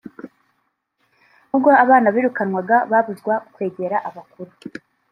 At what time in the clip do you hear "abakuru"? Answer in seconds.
4.09-4.51